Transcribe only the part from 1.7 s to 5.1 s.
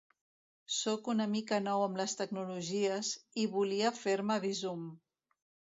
amb les tecnologies, i volia fer-me bizum.